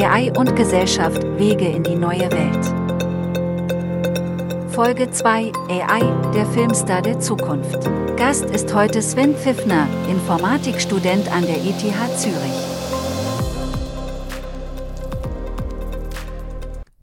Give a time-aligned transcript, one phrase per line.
[0.00, 2.64] AI und Gesellschaft Wege in die neue Welt.
[4.72, 7.84] Folge 2 AI, der Filmstar der Zukunft.
[8.16, 12.68] Gast ist heute Sven Pfiffner, Informatikstudent an der ETH Zürich.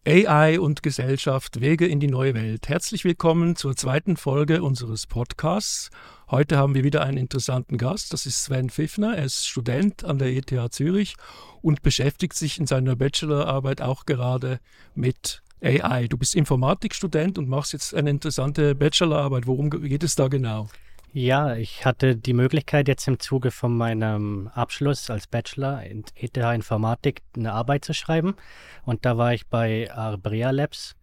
[0.07, 2.69] AI und Gesellschaft Wege in die neue Welt.
[2.69, 5.89] Herzlich willkommen zur zweiten Folge unseres Podcasts.
[6.31, 8.11] Heute haben wir wieder einen interessanten Gast.
[8.11, 9.15] Das ist Sven Pfiffner.
[9.15, 11.15] Er ist Student an der ETH Zürich
[11.61, 14.59] und beschäftigt sich in seiner Bachelorarbeit auch gerade
[14.95, 16.07] mit AI.
[16.07, 19.45] Du bist Informatikstudent und machst jetzt eine interessante Bachelorarbeit.
[19.45, 20.67] Worum geht es da genau?
[21.13, 26.37] Ja, ich hatte die Möglichkeit jetzt im Zuge von meinem Abschluss als Bachelor in ETH
[26.37, 28.35] Informatik eine Arbeit zu schreiben.
[28.83, 30.95] Und da war ich bei Arbrea Labs,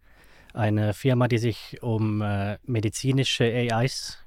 [0.53, 4.22] eine Firma, die sich um äh, medizinische AIs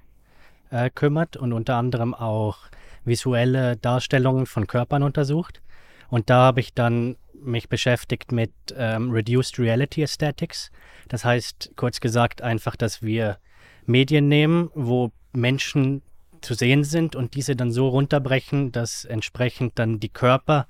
[0.70, 2.59] äh, kümmert und unter anderem auch
[3.05, 5.62] visuelle Darstellungen von Körpern untersucht.
[6.09, 10.71] Und da habe ich dann mich beschäftigt mit ähm, Reduced Reality Aesthetics.
[11.09, 13.38] Das heißt, kurz gesagt, einfach, dass wir
[13.85, 16.02] Medien nehmen, wo Menschen
[16.40, 20.66] zu sehen sind und diese dann so runterbrechen, dass entsprechend dann die Körper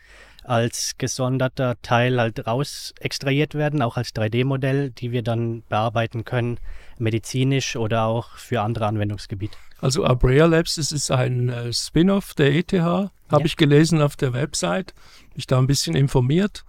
[0.49, 6.59] als gesonderter Teil halt raus extrahiert werden, auch als 3D-Modell, die wir dann bearbeiten können,
[6.99, 9.57] medizinisch oder auch für andere Anwendungsgebiete.
[9.81, 13.45] Also Abrea Labs, das ist ein äh, Spin-off der ETH, habe ja.
[13.45, 14.95] ich gelesen auf der Website,
[15.35, 16.65] mich da ein bisschen informiert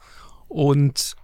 [0.47, 1.15] und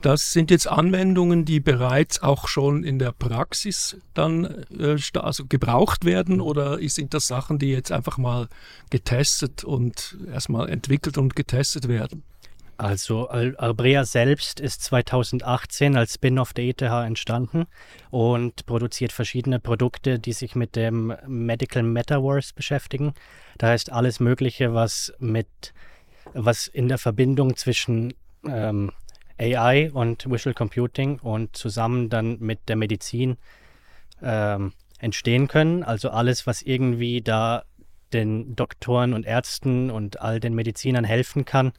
[0.00, 6.04] das sind jetzt Anwendungen, die bereits auch schon in der Praxis dann äh, also gebraucht
[6.04, 8.48] werden oder sind das Sachen, die jetzt einfach mal
[8.90, 12.22] getestet und erstmal entwickelt und getestet werden?
[12.80, 17.66] Also Albrea selbst ist 2018 als Spin-off der ETH entstanden
[18.08, 23.12] und produziert verschiedene Produkte, die sich mit dem Medical Metaverse beschäftigen.
[23.58, 25.74] Da heißt alles Mögliche, was mit
[26.32, 28.14] was in der Verbindung zwischen
[28.46, 28.92] ähm,
[29.40, 33.38] AI und Visual Computing und zusammen dann mit der Medizin
[34.22, 35.82] ähm, entstehen können.
[35.82, 37.64] Also alles, was irgendwie da
[38.12, 41.72] den Doktoren und Ärzten und all den Medizinern helfen kann,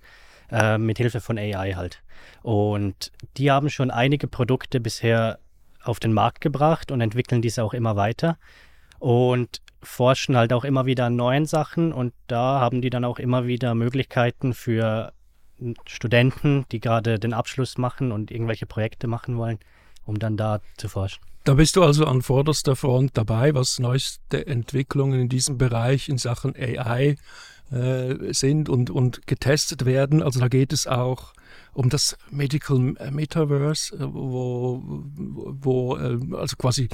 [0.51, 2.01] äh, mit Hilfe von AI halt.
[2.41, 5.39] Und die haben schon einige Produkte bisher
[5.83, 8.37] auf den Markt gebracht und entwickeln diese auch immer weiter
[8.99, 13.17] und forschen halt auch immer wieder an neuen Sachen und da haben die dann auch
[13.17, 15.11] immer wieder Möglichkeiten für
[15.85, 19.59] Studenten, die gerade den Abschluss machen und irgendwelche Projekte machen wollen,
[20.05, 21.21] um dann da zu forschen.
[21.43, 26.19] Da bist du also an vorderster Front dabei, was neueste Entwicklungen in diesem Bereich in
[26.19, 27.15] Sachen AI
[27.71, 30.21] äh, sind und, und getestet werden.
[30.21, 31.33] Also da geht es auch
[31.73, 32.77] um das Medical
[33.11, 36.89] Metaverse, äh, wo, wo äh, also quasi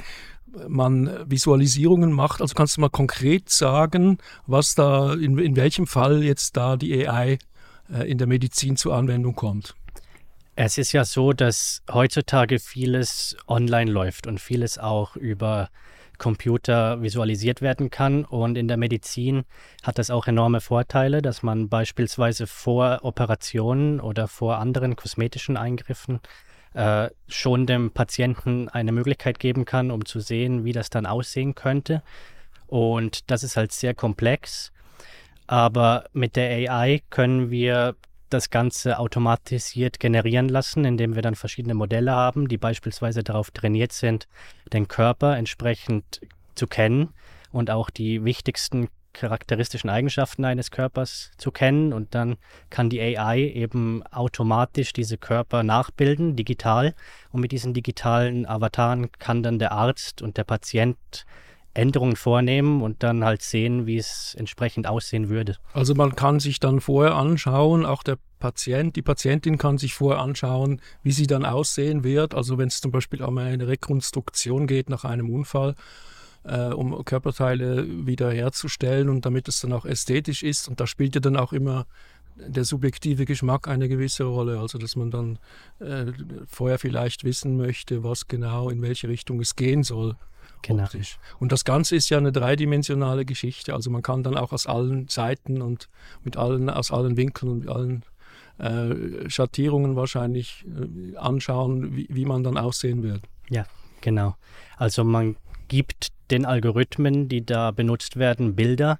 [0.66, 2.40] man Visualisierungen macht.
[2.40, 7.06] Also kannst du mal konkret sagen, was da, in, in welchem Fall jetzt da die
[7.06, 7.38] AI
[7.88, 9.74] in der Medizin zur Anwendung kommt.
[10.56, 15.68] Es ist ja so, dass heutzutage vieles online läuft und vieles auch über
[16.18, 18.24] Computer visualisiert werden kann.
[18.24, 19.44] Und in der Medizin
[19.82, 26.20] hat das auch enorme Vorteile, dass man beispielsweise vor Operationen oder vor anderen kosmetischen Eingriffen
[26.74, 31.54] äh, schon dem Patienten eine Möglichkeit geben kann, um zu sehen, wie das dann aussehen
[31.54, 32.02] könnte.
[32.66, 34.72] Und das ist halt sehr komplex.
[35.48, 37.96] Aber mit der AI können wir
[38.30, 43.92] das Ganze automatisiert generieren lassen, indem wir dann verschiedene Modelle haben, die beispielsweise darauf trainiert
[43.92, 44.28] sind,
[44.72, 46.20] den Körper entsprechend
[46.54, 47.14] zu kennen
[47.50, 51.94] und auch die wichtigsten charakteristischen Eigenschaften eines Körpers zu kennen.
[51.94, 52.36] Und dann
[52.68, 56.94] kann die AI eben automatisch diese Körper nachbilden, digital.
[57.30, 61.24] Und mit diesen digitalen Avataren kann dann der Arzt und der Patient
[61.74, 65.56] Änderungen vornehmen und dann halt sehen, wie es entsprechend aussehen würde.
[65.72, 70.20] Also man kann sich dann vorher anschauen, auch der Patient, die Patientin kann sich vorher
[70.22, 72.34] anschauen, wie sie dann aussehen wird.
[72.34, 75.74] Also wenn es zum Beispiel um eine Rekonstruktion geht nach einem Unfall,
[76.44, 80.68] äh, um Körperteile wiederherzustellen und damit es dann auch ästhetisch ist.
[80.68, 81.86] Und da spielt ja dann auch immer
[82.36, 84.60] der subjektive Geschmack eine gewisse Rolle.
[84.60, 85.38] Also dass man dann
[85.80, 86.12] äh,
[86.46, 90.16] vorher vielleicht wissen möchte, was genau in welche Richtung es gehen soll.
[90.62, 90.84] Genau.
[90.84, 91.18] Optisch.
[91.38, 93.74] Und das Ganze ist ja eine dreidimensionale Geschichte.
[93.74, 95.88] Also man kann dann auch aus allen Seiten und
[96.24, 98.02] mit allen, aus allen Winkeln und allen
[98.58, 103.22] äh, Schattierungen wahrscheinlich äh, anschauen, wie, wie man dann aussehen wird.
[103.50, 103.66] Ja,
[104.00, 104.36] genau.
[104.76, 105.36] Also man
[105.68, 108.98] gibt den Algorithmen, die da benutzt werden, Bilder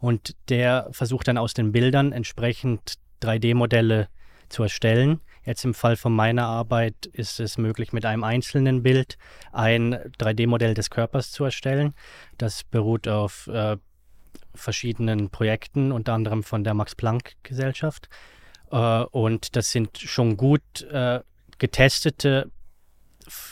[0.00, 4.08] und der versucht dann aus den Bildern entsprechend 3D-Modelle
[4.48, 5.20] zu erstellen.
[5.44, 9.18] Jetzt im Fall von meiner Arbeit ist es möglich, mit einem einzelnen Bild
[9.52, 11.94] ein 3D-Modell des Körpers zu erstellen.
[12.38, 13.76] Das beruht auf äh,
[14.54, 18.08] verschiedenen Projekten, unter anderem von der Max-Planck-Gesellschaft.
[18.70, 21.20] Äh, und das sind schon gut äh,
[21.58, 22.50] getestete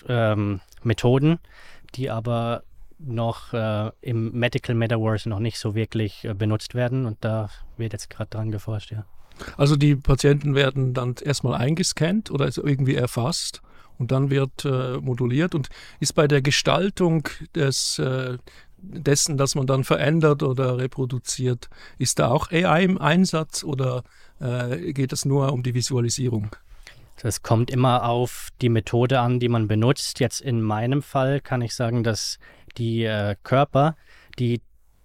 [0.09, 1.39] ähm, Methoden,
[1.95, 2.65] die aber
[2.99, 7.07] noch äh, im Medical Metaverse noch nicht so wirklich äh, benutzt werden.
[7.07, 9.05] Und da wird jetzt gerade dran geforscht, ja.
[9.57, 13.63] Also die Patienten werden dann erstmal eingescannt oder irgendwie erfasst
[13.99, 15.69] und dann wird äh, moduliert und
[16.01, 18.39] ist bei der Gestaltung des, äh,
[18.79, 21.69] dessen, dass man dann verändert oder reproduziert,
[21.99, 24.03] ist da auch AI im Einsatz oder
[24.41, 26.57] äh, geht es nur um die Visualisierung?
[27.23, 30.19] Das kommt immer auf die Methode an, die man benutzt.
[30.19, 32.39] Jetzt in meinem Fall kann ich sagen, dass
[32.79, 33.97] die äh, Körper,
[34.39, 34.61] die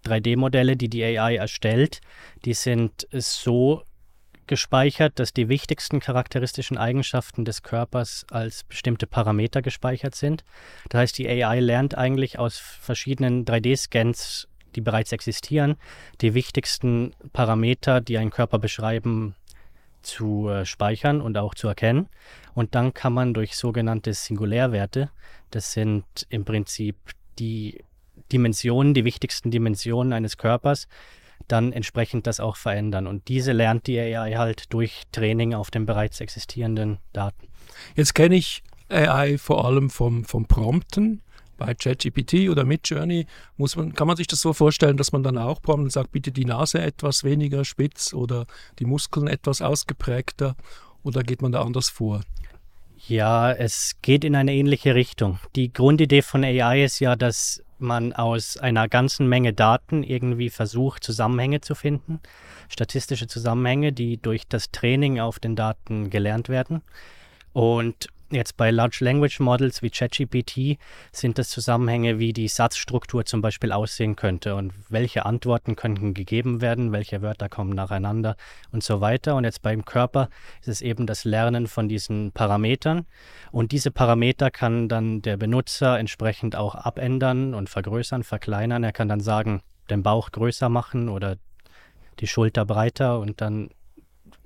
[0.06, 2.02] 3D-Modelle, die die AI erstellt,
[2.46, 3.84] die sind so
[4.48, 10.44] gespeichert, dass die wichtigsten charakteristischen Eigenschaften des Körpers als bestimmte Parameter gespeichert sind.
[10.90, 15.76] Das heißt, die AI lernt eigentlich aus verschiedenen 3D-Scans, die bereits existieren,
[16.22, 19.36] die wichtigsten Parameter, die einen Körper beschreiben,
[20.02, 22.08] zu äh, speichern und auch zu erkennen.
[22.54, 25.12] Und dann kann man durch sogenannte Singulärwerte,
[25.52, 26.96] das sind im Prinzip
[27.40, 27.84] die
[28.32, 30.88] Dimensionen, die wichtigsten Dimensionen eines Körpers,
[31.48, 33.08] dann entsprechend das auch verändern.
[33.08, 37.48] Und diese lernt die AI halt durch Training auf den bereits existierenden Daten.
[37.96, 41.22] Jetzt kenne ich AI vor allem vom, vom Prompten.
[41.58, 45.40] Bei ChatGPT oder Midjourney muss man, kann man sich das so vorstellen, dass man dann
[45.40, 48.46] auch prompten sagt, bitte die Nase etwas weniger spitz oder
[48.78, 50.56] die Muskeln etwas ausgeprägter
[51.02, 52.22] oder geht man da anders vor?
[53.06, 55.40] Ja, es geht in eine ähnliche Richtung.
[55.56, 61.04] Die Grundidee von AI ist ja, dass man aus einer ganzen Menge Daten irgendwie versucht,
[61.04, 62.20] Zusammenhänge zu finden,
[62.70, 66.82] statistische Zusammenhänge, die durch das Training auf den Daten gelernt werden.
[67.54, 70.78] Und Jetzt bei Large Language Models wie ChatGPT
[71.14, 76.60] sind das Zusammenhänge, wie die Satzstruktur zum Beispiel aussehen könnte und welche Antworten könnten gegeben
[76.60, 78.36] werden, welche Wörter kommen nacheinander
[78.74, 79.36] und so weiter.
[79.36, 80.28] Und jetzt beim Körper
[80.60, 83.06] ist es eben das Lernen von diesen Parametern.
[83.54, 88.84] Und diese Parameter kann dann der Benutzer entsprechend auch abändern und vergrößern, verkleinern.
[88.84, 91.38] Er kann dann sagen, den Bauch größer machen oder
[92.20, 93.70] die Schulter breiter und dann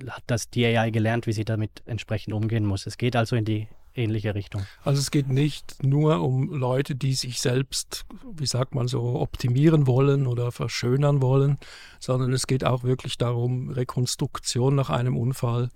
[0.10, 2.86] hat das die AI gelernt, wie sie damit entsprechend umgehen muss.
[2.88, 4.64] Es geht also in die ähnliche Richtung.
[4.84, 8.06] Also es geht nicht nur um Leute, die sich selbst,
[8.36, 11.58] wie sagt man so, optimieren wollen oder verschönern wollen,
[12.00, 15.70] sondern es geht auch wirklich darum, Rekonstruktion nach einem Unfall,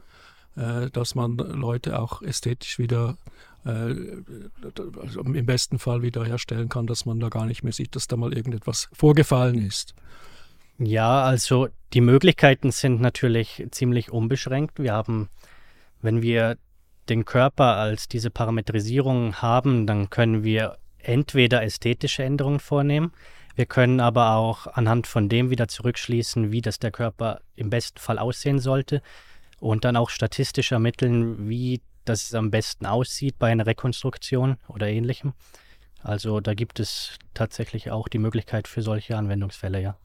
[0.55, 3.17] äh, dass man Leute auch ästhetisch wieder
[3.65, 3.95] äh,
[5.01, 8.15] also im besten Fall wiederherstellen kann, dass man da gar nicht mehr sieht, dass da
[8.15, 9.93] mal irgendetwas vorgefallen ist.
[10.77, 14.79] Ja, also die Möglichkeiten sind natürlich ziemlich unbeschränkt.
[14.79, 15.29] Wir haben,
[16.01, 16.57] wenn wir
[17.07, 23.11] den Körper als diese Parametrisierung haben, dann können wir entweder ästhetische Änderungen vornehmen,
[23.55, 27.99] wir können aber auch anhand von dem wieder zurückschließen, wie das der Körper im besten
[27.99, 29.01] Fall aussehen sollte
[29.59, 35.33] und dann auch statistisch ermitteln, wie das am besten aussieht bei einer Rekonstruktion oder ähnlichem.
[36.03, 39.97] Also da gibt es tatsächlich auch die Möglichkeit für solche Anwendungsfälle, ja.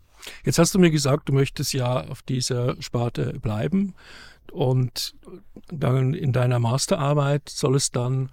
[0.45, 3.95] Jetzt hast du mir gesagt, du möchtest ja auf dieser Sparte bleiben
[4.53, 5.15] und
[5.69, 8.31] dann in deiner Masterarbeit soll es dann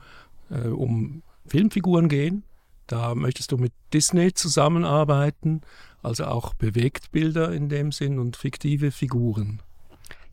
[0.49, 2.43] äh, um Filmfiguren gehen.
[2.87, 5.61] Da möchtest du mit Disney zusammenarbeiten,
[6.01, 9.61] also auch Bewegtbilder in dem Sinn und fiktive Figuren.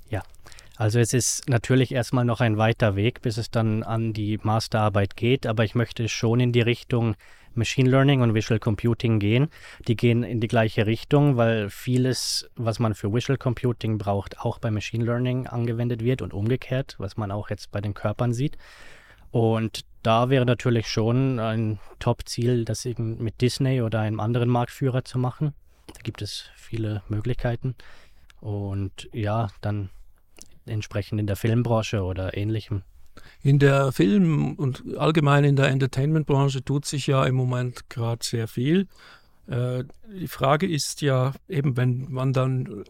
[0.09, 0.23] Ja,
[0.77, 5.17] also es ist natürlich erstmal noch ein weiter Weg, bis es dann an die Masterarbeit
[5.17, 7.17] geht, aber ich möchte schon in die Richtung
[7.56, 9.49] Machine Learning und Visual Computing gehen.
[9.87, 14.58] Die gehen in die gleiche Richtung, weil vieles, was man für Visual Computing braucht, auch
[14.58, 18.56] bei Machine Learning angewendet wird und umgekehrt, was man auch jetzt bei den Körpern sieht.
[19.31, 25.05] Und da wäre natürlich schon ein Top-Ziel, das eben mit Disney oder einem anderen Marktführer
[25.05, 25.55] zu machen.
[25.89, 27.75] Da gibt es viele Möglichkeiten.
[28.41, 29.91] Und ja, dann
[30.67, 32.82] entsprechend in der Filmbranche oder ähnlichem
[33.43, 38.48] in der Film- und allgemein in der Entertainment-Branche tut sich ja im Moment gerade sehr
[38.48, 38.86] viel.
[39.46, 42.84] Äh, die Frage ist ja eben, wenn man dann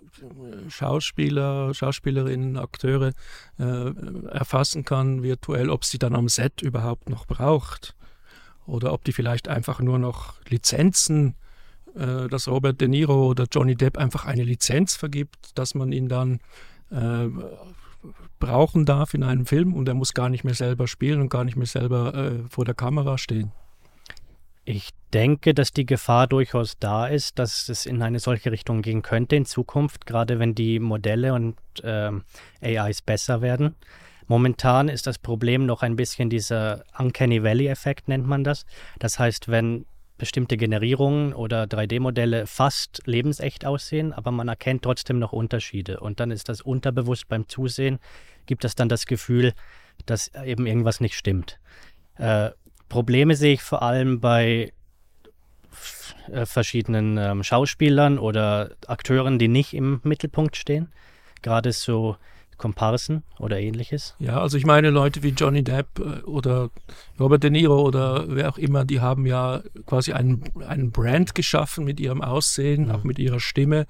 [0.68, 3.12] Schauspieler, Schauspielerinnen, Akteure
[3.58, 3.92] äh,
[4.28, 7.96] erfassen kann virtuell, ob sie dann am Set überhaupt noch braucht
[8.66, 11.34] oder ob die vielleicht einfach nur noch Lizenzen,
[11.96, 16.08] äh, dass Robert De Niro oder Johnny Depp einfach eine Lizenz vergibt, dass man ihn
[16.08, 16.40] dann
[16.90, 17.28] äh,
[18.38, 21.44] brauchen darf in einem Film und er muss gar nicht mehr selber spielen und gar
[21.44, 23.52] nicht mehr selber äh, vor der Kamera stehen.
[24.66, 29.02] Ich denke, dass die Gefahr durchaus da ist, dass es in eine solche Richtung gehen
[29.02, 32.22] könnte in Zukunft, gerade wenn die Modelle und ähm,
[32.62, 33.74] AIs besser werden.
[34.26, 38.64] Momentan ist das Problem noch ein bisschen dieser Uncanny Valley-Effekt, nennt man das.
[38.98, 39.84] Das heißt, wenn
[40.16, 46.00] bestimmte Generierungen oder 3D-Modelle fast lebensecht aussehen, aber man erkennt trotzdem noch Unterschiede.
[46.00, 47.98] Und dann ist das unterbewusst beim Zusehen,
[48.46, 49.52] gibt es dann das Gefühl,
[50.06, 51.58] dass eben irgendwas nicht stimmt.
[52.16, 52.50] Äh,
[52.88, 54.72] Probleme sehe ich vor allem bei
[56.30, 60.92] äh, verschiedenen ähm, Schauspielern oder Akteuren, die nicht im Mittelpunkt stehen.
[61.42, 62.16] Gerade so
[62.56, 64.14] Komparsen oder ähnliches?
[64.18, 66.70] Ja, also ich meine Leute wie Johnny Depp äh, oder
[67.18, 71.84] Robert De Niro oder wer auch immer, die haben ja quasi einen, einen Brand geschaffen
[71.84, 72.90] mit ihrem Aussehen, mhm.
[72.90, 73.86] auch mit ihrer Stimme.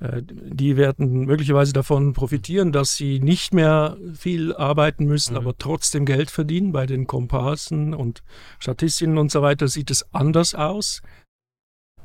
[0.00, 5.40] Äh, die werden möglicherweise davon profitieren, dass sie nicht mehr viel arbeiten müssen, mhm.
[5.40, 6.72] aber trotzdem Geld verdienen.
[6.72, 8.22] Bei den Komparsen und
[8.58, 11.02] Statistinnen und so weiter sieht es anders aus.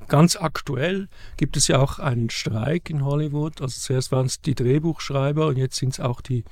[0.07, 1.07] Ganz aktuell
[1.37, 3.61] gibt es ja auch einen Streik in Hollywood.
[3.61, 6.43] Also zuerst waren es die Drehbuchschreiber und jetzt sind es auch die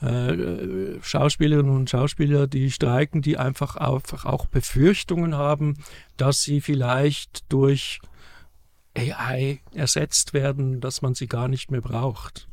[0.00, 5.78] äh, Schauspielerinnen und Schauspieler, die streiken, die einfach, einfach auch Befürchtungen haben,
[6.16, 8.00] dass sie vielleicht durch
[8.96, 12.48] AI ersetzt werden, dass man sie gar nicht mehr braucht.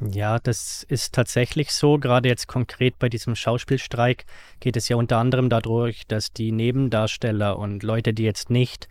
[0.00, 1.98] Ja, das ist tatsächlich so.
[1.98, 4.24] Gerade jetzt konkret bei diesem Schauspielstreik
[4.58, 8.88] geht es ja unter anderem dadurch, dass die Nebendarsteller und Leute, die jetzt nicht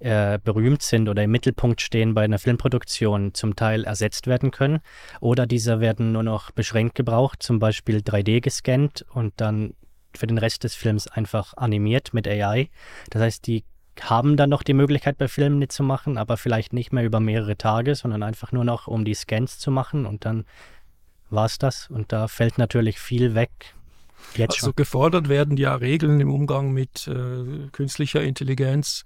[0.00, 4.80] äh, berühmt sind oder im Mittelpunkt stehen bei einer Filmproduktion, zum Teil ersetzt werden können.
[5.20, 9.74] Oder diese werden nur noch beschränkt gebraucht, zum Beispiel 3D gescannt und dann
[10.16, 12.70] für den Rest des Films einfach animiert mit AI.
[13.10, 13.64] Das heißt, die
[14.00, 17.94] haben dann noch die Möglichkeit, bei Filmen mitzumachen, aber vielleicht nicht mehr über mehrere Tage,
[17.94, 20.44] sondern einfach nur noch, um die Scans zu machen und dann
[21.30, 21.90] war es das.
[21.90, 23.50] Und da fällt natürlich viel weg.
[24.34, 24.76] Jetzt also schon.
[24.76, 29.04] gefordert werden ja Regeln im Umgang mit äh, künstlicher Intelligenz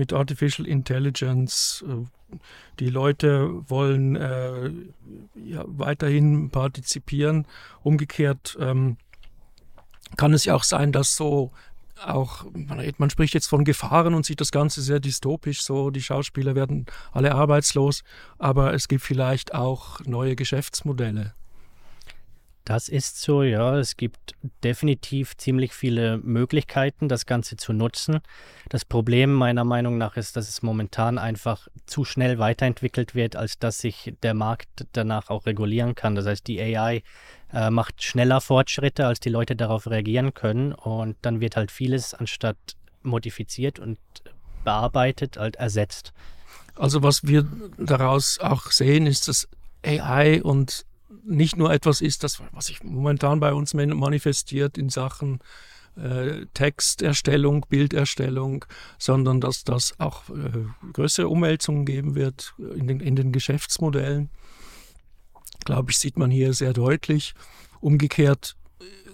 [0.00, 1.84] mit Artificial Intelligence.
[1.86, 2.36] Äh,
[2.78, 4.70] die Leute wollen äh,
[5.34, 7.46] ja, weiterhin partizipieren.
[7.82, 8.96] Umgekehrt ähm,
[10.16, 11.52] kann es ja auch sein, dass so
[12.02, 16.00] auch, man, man, spricht jetzt von Gefahren und sieht das Ganze sehr dystopisch, so die
[16.00, 18.02] Schauspieler werden alle arbeitslos,
[18.38, 21.34] aber es gibt vielleicht auch neue Geschäftsmodelle.
[22.64, 23.78] Das ist so, ja.
[23.78, 28.20] Es gibt definitiv ziemlich viele Möglichkeiten, das Ganze zu nutzen.
[28.68, 33.58] Das Problem meiner Meinung nach ist, dass es momentan einfach zu schnell weiterentwickelt wird, als
[33.58, 36.14] dass sich der Markt danach auch regulieren kann.
[36.14, 37.02] Das heißt, die AI
[37.52, 40.72] äh, macht schneller Fortschritte, als die Leute darauf reagieren können.
[40.72, 42.58] Und dann wird halt vieles anstatt
[43.02, 43.98] modifiziert und
[44.64, 46.12] bearbeitet, halt ersetzt.
[46.74, 47.46] Also was wir
[47.78, 49.48] daraus auch sehen, ist, dass
[49.84, 50.84] AI und
[51.24, 55.40] nicht nur etwas ist, das, was sich momentan bei uns manifestiert in Sachen
[55.96, 58.64] äh, Texterstellung, Bilderstellung,
[58.98, 64.30] sondern dass das auch äh, größere Umwälzungen geben wird in den, in den Geschäftsmodellen.
[65.64, 67.34] Glaube ich, sieht man hier sehr deutlich.
[67.80, 68.56] Umgekehrt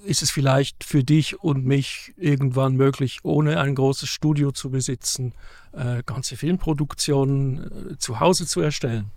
[0.05, 5.33] ist es vielleicht für dich und mich irgendwann möglich, ohne ein großes Studio zu besitzen,
[5.73, 9.11] äh, ganze Filmproduktionen äh, zu Hause zu erstellen.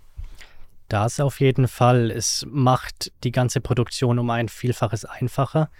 [0.90, 2.10] Das auf jeden Fall.
[2.10, 5.70] Es macht die ganze Produktion um ein Vielfaches einfacher.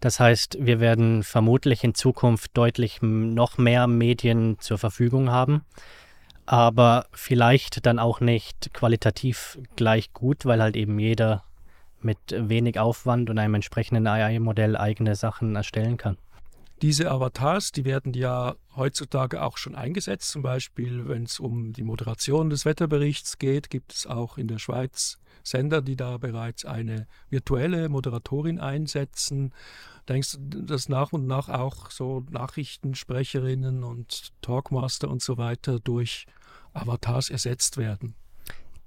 [0.00, 5.64] Das heißt, wir werden vermutlich in Zukunft deutlich noch mehr Medien zur Verfügung haben,
[6.46, 11.44] aber vielleicht dann auch nicht qualitativ gleich gut, weil halt eben jeder
[12.00, 16.18] mit wenig Aufwand und einem entsprechenden AI-Modell eigene Sachen erstellen kann.
[16.82, 20.30] Diese Avatars, die werden ja heutzutage auch schon eingesetzt.
[20.30, 24.58] Zum Beispiel, wenn es um die Moderation des Wetterberichts geht, gibt es auch in der
[24.58, 29.54] Schweiz Sender, die da bereits eine virtuelle Moderatorin einsetzen.
[30.08, 36.26] Denkst du, dass nach und nach auch so Nachrichtensprecherinnen und Talkmaster und so weiter durch
[36.74, 38.14] Avatars ersetzt werden?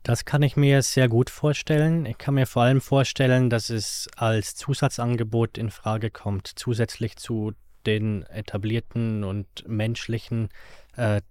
[0.03, 2.05] Das kann ich mir sehr gut vorstellen.
[2.05, 7.53] Ich kann mir vor allem vorstellen, dass es als Zusatzangebot in Frage kommt, zusätzlich zu
[7.89, 10.49] den etablierten und menschlichen
[10.95, 11.21] äh,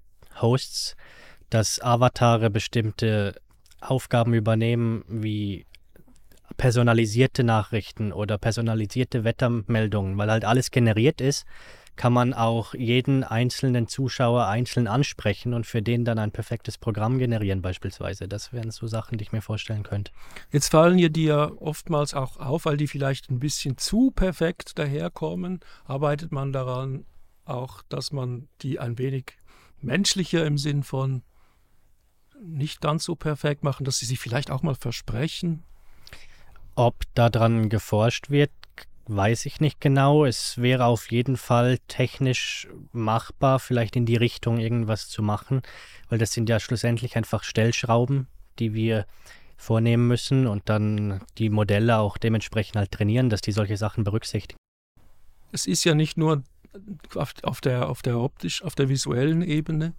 [0.41, 0.97] Hosts,
[1.51, 3.35] dass Avatare bestimmte
[3.81, 5.67] Aufgaben übernehmen, wie
[6.57, 11.47] personalisierte Nachrichten oder personalisierte Wettermeldungen, weil halt alles generiert ist
[11.99, 17.19] kann man auch jeden einzelnen Zuschauer einzeln ansprechen und für den dann ein perfektes Programm
[17.19, 18.29] generieren beispielsweise.
[18.29, 20.13] Das wären so Sachen, die ich mir vorstellen könnte.
[20.53, 24.79] Jetzt fallen dir die ja oftmals auch auf, weil die vielleicht ein bisschen zu perfekt
[24.79, 25.59] daherkommen.
[25.85, 27.05] Arbeitet man daran
[27.45, 29.37] auch, dass man die ein wenig
[29.81, 31.23] menschlicher im Sinn von
[32.41, 35.65] nicht ganz so perfekt machen, dass sie sich vielleicht auch mal versprechen?
[36.77, 38.53] Ob daran geforscht wird,
[39.09, 40.25] weiß ich nicht genau.
[40.25, 45.63] Es wäre auf jeden Fall technisch machbar, vielleicht in die Richtung irgendwas zu machen,
[46.09, 49.07] weil das sind ja schlussendlich einfach Stellschrauben, die wir
[49.57, 54.59] vornehmen müssen und dann die Modelle auch dementsprechend halt trainieren, dass die solche Sachen berücksichtigen.
[55.51, 56.45] Es ist ja nicht nur
[57.15, 59.95] auf, auf, der, auf der optisch, auf der visuellen Ebene,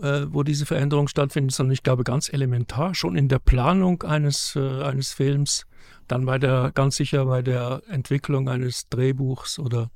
[0.00, 4.54] äh, wo diese Veränderung stattfindet, sondern ich glaube ganz elementar, schon in der Planung eines,
[4.56, 5.66] äh, eines Films,
[6.08, 9.90] dann bei der, ganz sicher bei der Entwicklung eines Drehbuchs oder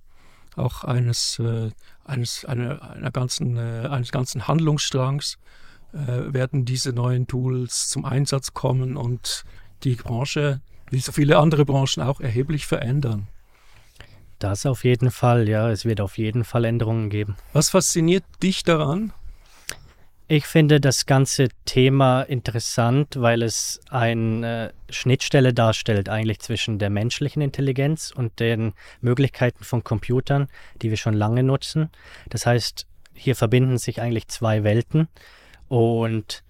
[0.57, 1.71] auch eines, äh,
[2.05, 5.39] eines, einer, einer ganzen, äh, eines ganzen Handlungsstrangs
[5.93, 9.45] äh, werden diese neuen Tools zum Einsatz kommen und
[9.85, 13.29] die Branche, wie so viele andere Branchen auch, erheblich verändern.
[14.39, 15.71] Das auf jeden Fall, ja.
[15.71, 17.37] Es wird auf jeden Fall Änderungen geben.
[17.53, 19.13] Was fasziniert dich daran?
[20.33, 27.43] Ich finde das ganze Thema interessant, weil es eine Schnittstelle darstellt eigentlich zwischen der menschlichen
[27.43, 30.47] Intelligenz und den Möglichkeiten von Computern,
[30.83, 31.91] die wir schon lange nutzen.
[32.29, 35.09] Das heißt, hier verbinden sich eigentlich zwei Welten
[35.67, 36.45] und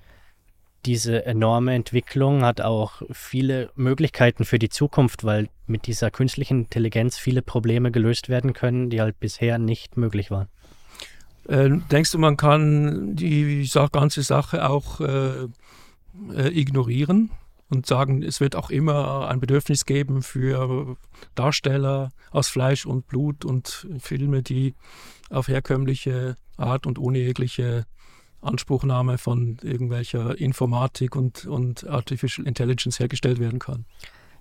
[0.85, 7.17] diese enorme Entwicklung hat auch viele Möglichkeiten für die Zukunft, weil mit dieser künstlichen Intelligenz
[7.17, 10.49] viele Probleme gelöst werden können, die halt bisher nicht möglich waren.
[11.51, 15.49] Äh, denkst du, man kann die ganze Sache auch äh,
[16.33, 17.31] äh, ignorieren
[17.69, 20.97] und sagen, es wird auch immer ein Bedürfnis geben für
[21.35, 24.77] Darsteller aus Fleisch und Blut und Filme, die
[25.29, 27.85] auf herkömmliche Art und ohne jegliche
[28.43, 33.87] Anspruchnahme von irgendwelcher Informatik und, und Artificial Intelligence hergestellt werden kann?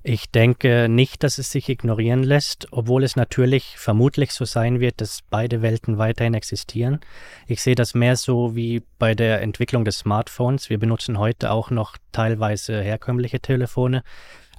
[0.02, 5.02] Ich denke nicht, dass es sich ignorieren lässt, obwohl es natürlich vermutlich so sein wird,
[5.02, 7.02] dass beide Welten weiterhin existieren.
[7.48, 10.70] Ich sehe das mehr so wie bei der Entwicklung des Smartphones.
[10.70, 14.04] Wir benutzen heute auch noch teilweise herkömmliche Telefone,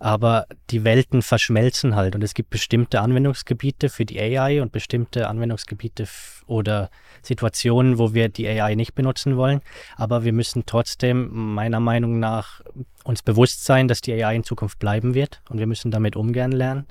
[0.00, 5.28] aber die Welten verschmelzen halt und es gibt bestimmte Anwendungsgebiete für die AI und bestimmte
[5.28, 6.08] Anwendungsgebiete
[6.46, 6.90] oder
[7.22, 9.60] Situationen, wo wir die AI nicht benutzen wollen.
[9.96, 12.62] Aber wir müssen trotzdem meiner Meinung nach
[13.04, 16.52] uns bewusst sein, dass die AI in Zukunft bleiben wird und wir müssen damit umgehen
[16.52, 16.86] lernen.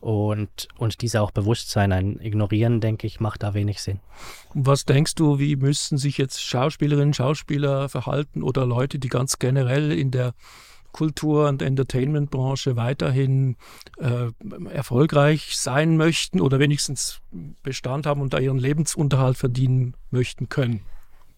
[0.00, 1.92] Und uns dieser auch bewusst sein.
[1.92, 4.00] Ein Ignorieren, denke ich, macht da wenig Sinn.
[4.52, 9.92] Was denkst du, wie müssen sich jetzt Schauspielerinnen, Schauspieler verhalten oder Leute, die ganz generell
[9.92, 10.34] in der
[10.92, 13.56] Kultur- und Entertainment-Branche weiterhin
[13.98, 14.30] äh,
[14.70, 17.20] erfolgreich sein möchten oder wenigstens
[17.62, 20.82] Bestand haben und da ihren Lebensunterhalt verdienen möchten können?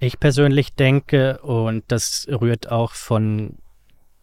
[0.00, 3.56] Ich persönlich denke, und das rührt auch von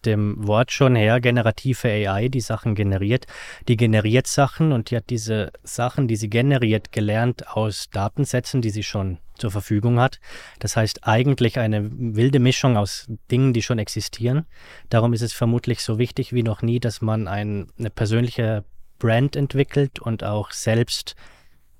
[0.06, 3.26] dem Wort schon her, generative AI, die Sachen generiert.
[3.68, 8.70] Die generiert Sachen und die hat diese Sachen, die sie generiert, gelernt aus Datensätzen, die
[8.70, 10.20] sie schon zur Verfügung hat.
[10.60, 14.46] Das heißt eigentlich eine wilde Mischung aus Dingen, die schon existieren.
[14.90, 18.64] Darum ist es vermutlich so wichtig wie noch nie, dass man ein, eine persönliche
[19.00, 21.16] Brand entwickelt und auch selbst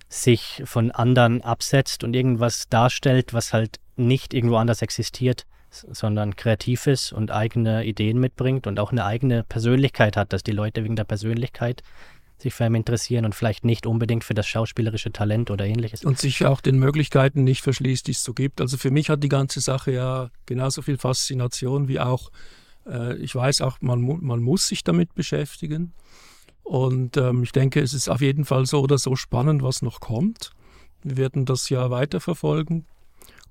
[0.10, 6.88] sich von anderen absetzt und irgendwas darstellt, was halt nicht irgendwo anders existiert sondern kreativ
[6.88, 10.96] ist und eigene Ideen mitbringt und auch eine eigene Persönlichkeit hat, dass die Leute wegen
[10.96, 11.82] der Persönlichkeit
[12.38, 16.04] sich für ihn interessieren und vielleicht nicht unbedingt für das schauspielerische Talent oder ähnliches.
[16.04, 18.62] Und sich auch den Möglichkeiten nicht verschließt, die es so gibt.
[18.62, 22.32] Also für mich hat die ganze Sache ja genauso viel Faszination wie auch,
[22.88, 25.94] äh, ich weiß auch, man, man muss sich damit beschäftigen.
[26.64, 30.00] Und ähm, ich denke, es ist auf jeden Fall so oder so spannend, was noch
[30.00, 30.52] kommt.
[31.04, 32.86] Wir werden das ja weiterverfolgen.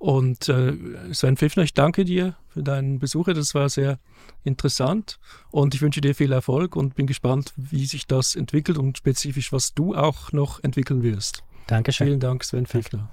[0.00, 0.72] Und äh,
[1.12, 3.26] Sven Pfiffner, ich danke dir für deinen Besuch.
[3.26, 3.98] Das war sehr
[4.44, 5.18] interessant
[5.50, 9.52] und ich wünsche dir viel Erfolg und bin gespannt, wie sich das entwickelt und spezifisch,
[9.52, 11.44] was du auch noch entwickeln wirst.
[11.66, 12.06] Dankeschön.
[12.06, 13.10] Vielen Dank, Sven Pfiffner.